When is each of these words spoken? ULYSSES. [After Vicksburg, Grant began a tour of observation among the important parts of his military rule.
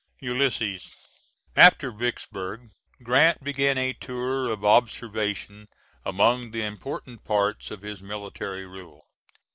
ULYSSES. 0.23 0.95
[After 1.55 1.91
Vicksburg, 1.91 2.71
Grant 3.03 3.43
began 3.43 3.77
a 3.77 3.93
tour 3.93 4.49
of 4.51 4.65
observation 4.65 5.67
among 6.03 6.49
the 6.49 6.63
important 6.65 7.23
parts 7.23 7.69
of 7.69 7.83
his 7.83 8.01
military 8.01 8.65
rule. 8.65 9.05